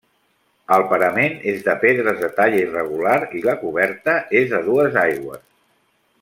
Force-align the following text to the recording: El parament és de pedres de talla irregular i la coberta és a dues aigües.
El 0.77 0.85
parament 0.93 1.35
és 1.51 1.59
de 1.67 1.75
pedres 1.83 2.17
de 2.23 2.29
talla 2.39 2.63
irregular 2.63 3.19
i 3.41 3.43
la 3.51 3.55
coberta 3.61 4.17
és 4.41 4.57
a 4.61 4.63
dues 4.71 4.99
aigües. 5.05 5.47